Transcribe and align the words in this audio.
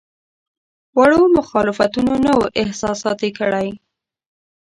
وړو 0.97 1.21
مخالفتونو 1.37 2.13
نه 2.25 2.31
وو 2.37 2.51
احساساتي 2.61 3.29
کړی. 3.39 3.67